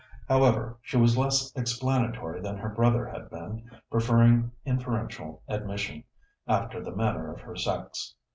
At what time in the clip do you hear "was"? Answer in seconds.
0.97-1.15